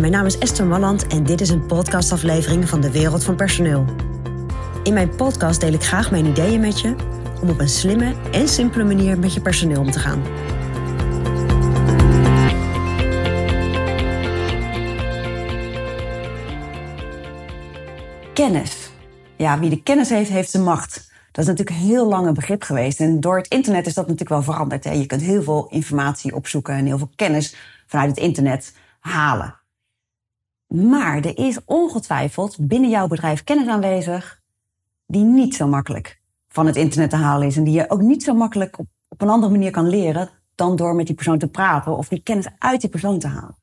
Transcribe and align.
Mijn 0.00 0.12
naam 0.12 0.26
is 0.26 0.38
Esther 0.38 0.66
Malland 0.66 1.06
en 1.06 1.24
dit 1.24 1.40
is 1.40 1.48
een 1.48 1.66
podcastaflevering 1.66 2.68
van 2.68 2.80
de 2.80 2.90
Wereld 2.90 3.24
van 3.24 3.36
Personeel. 3.36 3.84
In 4.82 4.92
mijn 4.92 5.16
podcast 5.16 5.60
deel 5.60 5.72
ik 5.72 5.82
graag 5.82 6.10
mijn 6.10 6.26
ideeën 6.26 6.60
met 6.60 6.80
je 6.80 6.94
om 7.42 7.48
op 7.48 7.60
een 7.60 7.68
slimme 7.68 8.14
en 8.30 8.48
simpele 8.48 8.84
manier 8.84 9.18
met 9.18 9.34
je 9.34 9.40
personeel 9.40 9.80
om 9.80 9.90
te 9.90 9.98
gaan. 9.98 10.22
Kennis. 18.34 18.90
Ja, 19.36 19.58
wie 19.58 19.70
de 19.70 19.82
kennis 19.82 20.08
heeft, 20.08 20.30
heeft 20.30 20.52
de 20.52 20.58
macht. 20.58 21.10
Dat 21.32 21.44
is 21.44 21.50
natuurlijk 21.50 21.76
heel 21.76 22.08
lang 22.08 22.26
een 22.26 22.34
begrip 22.34 22.62
geweest. 22.62 23.00
En 23.00 23.20
door 23.20 23.36
het 23.36 23.48
internet 23.48 23.86
is 23.86 23.94
dat 23.94 24.04
natuurlijk 24.04 24.30
wel 24.30 24.54
veranderd. 24.54 24.84
Hè? 24.84 24.92
Je 24.92 25.06
kunt 25.06 25.22
heel 25.22 25.42
veel 25.42 25.66
informatie 25.70 26.34
opzoeken 26.34 26.74
en 26.74 26.86
heel 26.86 26.98
veel 26.98 27.10
kennis 27.16 27.56
vanuit 27.86 28.10
het 28.10 28.18
internet 28.18 28.74
halen. 29.00 29.60
Maar 30.72 31.16
er 31.16 31.38
is 31.38 31.58
ongetwijfeld 31.64 32.56
binnen 32.60 32.90
jouw 32.90 33.06
bedrijf 33.06 33.44
kennis 33.44 33.68
aanwezig 33.68 34.40
die 35.06 35.24
niet 35.24 35.54
zo 35.54 35.66
makkelijk 35.66 36.20
van 36.48 36.66
het 36.66 36.76
internet 36.76 37.10
te 37.10 37.16
halen 37.16 37.46
is. 37.46 37.56
En 37.56 37.64
die 37.64 37.74
je 37.74 37.90
ook 37.90 38.00
niet 38.00 38.22
zo 38.22 38.34
makkelijk 38.34 38.78
op, 38.78 39.20
een 39.20 39.28
andere 39.28 39.52
manier 39.52 39.70
kan 39.70 39.88
leren 39.88 40.30
dan 40.54 40.76
door 40.76 40.94
met 40.94 41.06
die 41.06 41.14
persoon 41.14 41.38
te 41.38 41.48
praten 41.48 41.96
of 41.96 42.08
die 42.08 42.22
kennis 42.22 42.46
uit 42.58 42.80
die 42.80 42.90
persoon 42.90 43.18
te 43.18 43.26
halen. 43.26 43.56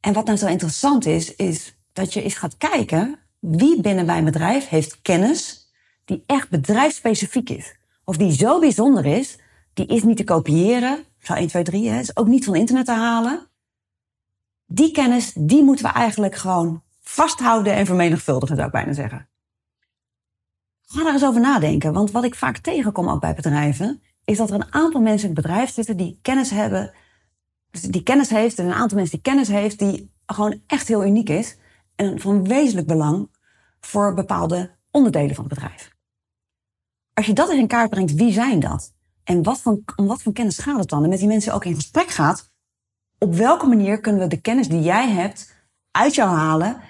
En 0.00 0.12
wat 0.12 0.24
nou 0.26 0.38
zo 0.38 0.46
interessant 0.46 1.06
is, 1.06 1.34
is 1.34 1.78
dat 1.92 2.12
je 2.12 2.22
eens 2.22 2.34
gaat 2.34 2.56
kijken 2.56 3.18
wie 3.38 3.80
binnen 3.80 4.06
mijn 4.06 4.24
bedrijf 4.24 4.68
heeft 4.68 5.00
kennis 5.02 5.70
die 6.04 6.22
echt 6.26 6.48
bedrijfsspecifiek 6.48 7.50
is. 7.50 7.76
Of 8.04 8.16
die 8.16 8.32
zo 8.32 8.58
bijzonder 8.58 9.06
is, 9.06 9.38
die 9.74 9.86
is 9.86 10.02
niet 10.02 10.16
te 10.16 10.24
kopiëren, 10.24 11.04
zo 11.18 11.32
1, 11.32 11.48
2, 11.48 11.62
3, 11.62 11.88
hè, 11.88 11.98
is 11.98 12.16
ook 12.16 12.26
niet 12.26 12.44
van 12.44 12.54
internet 12.54 12.86
te 12.86 12.92
halen. 12.92 13.49
Die 14.72 14.90
kennis, 14.90 15.32
die 15.32 15.64
moeten 15.64 15.84
we 15.84 15.92
eigenlijk 15.92 16.34
gewoon 16.34 16.82
vasthouden 17.00 17.74
en 17.74 17.86
vermenigvuldigen, 17.86 18.56
zou 18.56 18.66
ik 18.66 18.72
bijna 18.72 18.92
zeggen. 18.92 19.28
Ga 20.82 21.02
daar 21.02 21.12
eens 21.12 21.24
over 21.24 21.40
nadenken, 21.40 21.92
want 21.92 22.10
wat 22.10 22.24
ik 22.24 22.34
vaak 22.34 22.58
tegenkom 22.58 23.08
ook 23.08 23.20
bij 23.20 23.34
bedrijven, 23.34 24.02
is 24.24 24.36
dat 24.36 24.48
er 24.48 24.54
een 24.54 24.72
aantal 24.74 25.00
mensen 25.00 25.28
in 25.28 25.34
het 25.34 25.44
bedrijf 25.44 25.70
zitten 25.70 25.96
die 25.96 26.18
kennis 26.22 26.50
hebben, 26.50 26.92
dus 27.70 27.80
die 27.80 28.02
kennis 28.02 28.30
heeft 28.30 28.58
en 28.58 28.66
een 28.66 28.72
aantal 28.72 28.96
mensen 28.96 29.14
die 29.14 29.32
kennis 29.32 29.48
heeft 29.48 29.78
die 29.78 30.12
gewoon 30.26 30.62
echt 30.66 30.88
heel 30.88 31.04
uniek 31.04 31.28
is 31.28 31.56
en 31.94 32.20
van 32.20 32.48
wezenlijk 32.48 32.86
belang 32.86 33.28
voor 33.80 34.14
bepaalde 34.14 34.76
onderdelen 34.90 35.34
van 35.34 35.44
het 35.44 35.54
bedrijf. 35.54 35.94
Als 37.12 37.26
je 37.26 37.32
dat 37.32 37.50
eens 37.50 37.58
in 37.58 37.66
kaart 37.66 37.90
brengt, 37.90 38.14
wie 38.14 38.32
zijn 38.32 38.60
dat? 38.60 38.94
En 39.24 39.42
wat 39.42 39.60
van, 39.60 39.82
om 39.96 40.06
wat 40.06 40.22
voor 40.22 40.32
kennis 40.32 40.58
gaat 40.58 40.78
het 40.78 40.88
dan? 40.88 41.02
En 41.02 41.08
met 41.08 41.18
die 41.18 41.28
mensen 41.28 41.54
ook 41.54 41.64
in 41.64 41.74
gesprek 41.74 42.08
gaat, 42.08 42.49
op 43.20 43.34
welke 43.34 43.66
manier 43.66 44.00
kunnen 44.00 44.20
we 44.20 44.26
de 44.26 44.40
kennis 44.40 44.68
die 44.68 44.80
jij 44.80 45.10
hebt 45.10 45.54
uit 45.90 46.14
jou 46.14 46.30
halen 46.30 46.80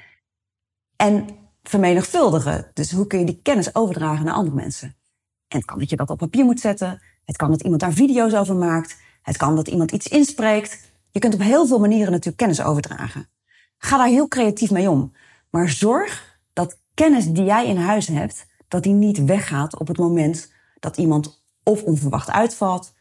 en 0.97 1.27
vermenigvuldigen? 1.63 2.71
Dus 2.75 2.93
hoe 2.93 3.07
kun 3.07 3.19
je 3.19 3.25
die 3.25 3.41
kennis 3.43 3.75
overdragen 3.75 4.25
naar 4.25 4.35
andere 4.35 4.57
mensen? 4.57 4.97
En 5.49 5.59
het 5.59 5.65
kan 5.65 5.79
dat 5.79 5.91
je 5.91 5.97
dat 5.97 6.11
op 6.11 6.19
papier 6.19 6.45
moet 6.45 6.61
zetten. 6.61 7.03
Het 7.25 7.37
kan 7.37 7.51
dat 7.51 7.63
iemand 7.63 7.81
daar 7.81 7.93
video's 7.93 8.35
over 8.35 8.55
maakt. 8.55 8.97
Het 9.23 9.37
kan 9.37 9.57
dat 9.57 9.69
iemand 9.69 9.93
iets 9.93 10.09
inspreekt. 10.09 10.93
Je 11.11 11.19
kunt 11.19 11.35
op 11.35 11.41
heel 11.41 11.67
veel 11.67 11.79
manieren 11.79 12.11
natuurlijk 12.11 12.37
kennis 12.37 12.63
overdragen. 12.63 13.29
Ga 13.79 13.97
daar 13.97 14.07
heel 14.07 14.29
creatief 14.29 14.71
mee 14.71 14.91
om. 14.91 15.13
Maar 15.51 15.69
zorg 15.69 16.39
dat 16.53 16.79
kennis 16.95 17.27
die 17.27 17.45
jij 17.45 17.67
in 17.67 17.77
huis 17.77 18.07
hebt, 18.07 18.47
dat 18.69 18.83
die 18.83 18.93
niet 18.93 19.25
weggaat 19.25 19.79
op 19.79 19.89
het 19.89 19.99
moment 19.99 20.53
dat 20.79 20.97
iemand 20.97 21.43
of 21.63 21.83
onverwacht 21.83 22.31
uitvalt, 22.31 22.95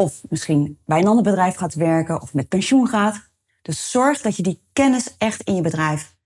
of 0.00 0.22
misschien 0.28 0.78
bij 0.84 0.98
een 0.98 1.06
ander 1.06 1.24
bedrijf 1.24 1.54
gaat 1.54 1.74
werken 1.74 2.22
of 2.22 2.34
met 2.34 2.48
pensioen 2.48 2.88
gaat. 2.88 3.30
Dus 3.62 3.90
zorg 3.90 4.20
dat 4.20 4.36
je 4.36 4.42
die 4.42 4.62
kennis 4.72 5.14
echt 5.16 5.42
in 5.42 5.54
je 5.54 5.60
bedrijf 5.60 6.16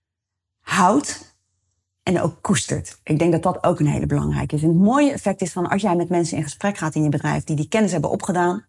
houdt 0.59 1.35
en 2.03 2.21
ook 2.21 2.41
koestert. 2.41 2.99
Ik 3.03 3.19
denk 3.19 3.31
dat 3.31 3.43
dat 3.43 3.63
ook 3.63 3.79
een 3.79 3.87
hele 3.87 4.05
belangrijke 4.05 4.55
is. 4.55 4.61
En 4.61 4.67
het 4.67 4.77
mooie 4.77 5.11
effect 5.11 5.41
is 5.41 5.51
van 5.51 5.69
als 5.69 5.81
jij 5.81 5.95
met 5.95 6.09
mensen 6.09 6.37
in 6.37 6.43
gesprek 6.43 6.77
gaat 6.77 6.95
in 6.95 7.03
je 7.03 7.09
bedrijf 7.09 7.43
die 7.43 7.55
die 7.55 7.67
kennis 7.67 7.91
hebben 7.91 8.09
opgedaan. 8.09 8.65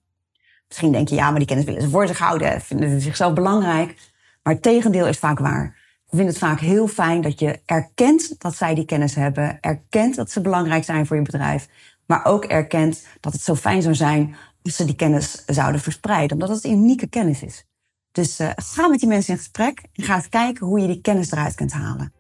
Misschien 0.69 0.93
denk 0.93 1.09
je, 1.09 1.15
ja, 1.15 1.31
maar 1.31 1.39
die 1.39 1.49
kennis 1.49 1.65
willen 1.65 1.83
ze 1.83 1.91
voor 1.91 2.07
zich 2.07 2.19
houden, 2.19 2.61
vinden 2.61 2.91
ze 2.91 3.01
zichzelf 3.01 3.35
belangrijk. 3.35 4.13
Maar 4.43 4.53
het 4.53 4.63
tegendeel 4.63 5.07
is 5.07 5.19
vaak 5.19 5.39
waar. 5.39 5.83
Ik 6.07 6.21
vind 6.21 6.29
het 6.29 6.39
vaak 6.39 6.61
heel 6.61 6.89
fijn 6.89 7.21
dat 7.21 7.39
je 7.39 7.61
erkent 7.67 8.41
dat 8.41 8.57
zij 8.57 8.75
die 8.75 8.85
kennis 8.85 9.15
hebben, 9.15 9.59
erkent 9.61 10.15
dat 10.15 10.31
ze 10.31 10.41
belangrijk 10.41 10.85
zijn 10.85 11.07
voor 11.07 11.17
je 11.17 11.23
bedrijf, 11.23 11.69
maar 12.07 12.25
ook 12.25 12.45
erkent 12.45 13.07
dat 13.21 13.33
het 13.33 13.43
zo 13.43 13.55
fijn 13.55 13.83
zou 13.83 13.95
zijn 13.95 14.37
als 14.63 14.77
ze 14.77 14.85
die 14.85 14.95
kennis 14.95 15.43
zouden 15.47 15.81
verspreiden, 15.81 16.41
omdat 16.41 16.57
het 16.57 16.65
unieke 16.65 17.07
kennis 17.07 17.43
is. 17.43 17.65
Dus 18.13 18.41
uh, 18.41 18.51
ga 18.57 18.89
met 18.89 19.01
die 19.01 19.09
mensen 19.09 19.33
in 19.33 19.39
gesprek 19.39 19.83
en 19.93 20.05
ga 20.05 20.23
kijken 20.31 20.67
hoe 20.67 20.81
je 20.81 20.87
die 20.87 21.01
kennis 21.01 21.33
eruit 21.33 21.55
kunt 21.55 21.73
halen. 21.73 22.13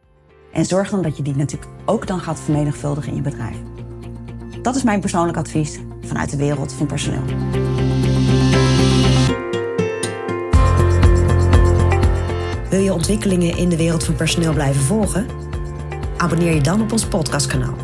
En 0.53 0.65
zorg 0.65 0.91
dan 0.91 1.03
dat 1.03 1.17
je 1.17 1.23
die 1.23 1.37
natuurlijk 1.37 1.71
ook 1.84 2.06
dan 2.06 2.21
gaat 2.21 2.41
vermenigvuldigen 2.41 3.11
in 3.11 3.17
je 3.17 3.23
bedrijf. 3.23 3.56
Dat 4.62 4.77
is 4.77 4.83
mijn 4.83 5.00
persoonlijk 5.00 5.37
advies 5.39 5.78
vanuit 6.00 6.31
de 6.31 6.37
wereld 6.37 6.73
van 6.73 6.87
personeel. 6.87 7.25
Wil 12.71 12.81
je 12.81 12.93
ontwikkelingen 12.93 13.56
in 13.56 13.69
de 13.69 13.77
wereld 13.77 14.05
van 14.05 14.15
personeel 14.15 14.53
blijven 14.53 14.83
volgen? 14.83 15.27
Abonneer 16.17 16.55
je 16.55 16.61
dan 16.61 16.81
op 16.81 16.93
ons 16.93 17.06
podcastkanaal. 17.06 17.84